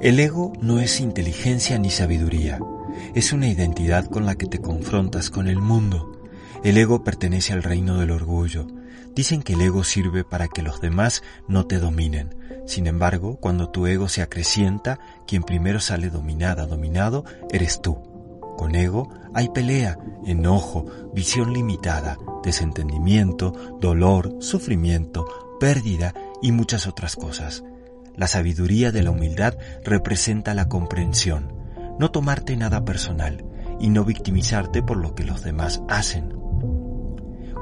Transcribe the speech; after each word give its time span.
El 0.00 0.20
ego 0.20 0.52
no 0.60 0.80
es 0.80 1.00
inteligencia 1.00 1.78
ni 1.78 1.90
sabiduría, 1.90 2.58
es 3.14 3.32
una 3.32 3.48
identidad 3.48 4.06
con 4.06 4.26
la 4.26 4.34
que 4.34 4.46
te 4.46 4.60
confrontas 4.60 5.30
con 5.30 5.48
el 5.48 5.58
mundo. 5.58 6.12
El 6.62 6.76
ego 6.78 7.04
pertenece 7.04 7.52
al 7.52 7.62
reino 7.62 7.98
del 7.98 8.10
orgullo. 8.10 8.66
Dicen 9.14 9.42
que 9.42 9.52
el 9.52 9.60
ego 9.60 9.84
sirve 9.84 10.24
para 10.24 10.48
que 10.48 10.62
los 10.62 10.80
demás 10.80 11.22
no 11.46 11.66
te 11.66 11.78
dominen. 11.78 12.34
Sin 12.66 12.86
embargo, 12.86 13.36
cuando 13.36 13.70
tu 13.70 13.86
ego 13.86 14.08
se 14.08 14.22
acrecienta, 14.22 14.98
quien 15.26 15.42
primero 15.42 15.80
sale 15.80 16.10
dominada, 16.10 16.66
dominado, 16.66 17.24
eres 17.50 17.80
tú. 17.80 17.96
Con 18.56 18.74
ego 18.74 19.10
hay 19.34 19.48
pelea, 19.50 19.98
enojo, 20.26 20.86
visión 21.14 21.52
limitada, 21.52 22.18
desentendimiento, 22.42 23.78
dolor, 23.80 24.36
sufrimiento, 24.40 25.56
pérdida 25.60 26.14
y 26.42 26.52
muchas 26.52 26.86
otras 26.86 27.16
cosas. 27.16 27.62
La 28.16 28.28
sabiduría 28.28 28.92
de 28.92 29.02
la 29.02 29.10
humildad 29.10 29.56
representa 29.82 30.54
la 30.54 30.68
comprensión, 30.68 31.52
no 31.98 32.10
tomarte 32.10 32.56
nada 32.56 32.84
personal 32.84 33.44
y 33.80 33.90
no 33.90 34.04
victimizarte 34.04 34.82
por 34.82 34.98
lo 34.98 35.14
que 35.14 35.24
los 35.24 35.42
demás 35.42 35.82
hacen. 35.88 36.32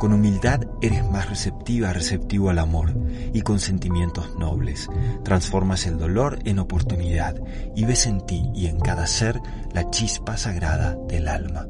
Con 0.00 0.14
humildad 0.14 0.62
eres 0.80 1.04
más 1.10 1.28
receptiva, 1.28 1.92
receptivo 1.92 2.48
al 2.48 2.58
amor 2.58 2.94
y 3.34 3.42
con 3.42 3.60
sentimientos 3.60 4.34
nobles. 4.36 4.88
Transformas 5.24 5.86
el 5.86 5.98
dolor 5.98 6.38
en 6.46 6.58
oportunidad 6.58 7.36
y 7.76 7.84
ves 7.84 8.06
en 8.06 8.24
ti 8.24 8.50
y 8.54 8.66
en 8.66 8.80
cada 8.80 9.06
ser 9.06 9.38
la 9.74 9.90
chispa 9.90 10.38
sagrada 10.38 10.96
del 11.06 11.28
alma. 11.28 11.66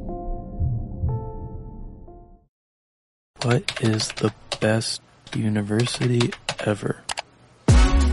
What 3.44 3.62
is 3.80 4.08
the 4.14 4.30
best 4.60 5.02
university 5.34 6.30
ever? 6.64 7.09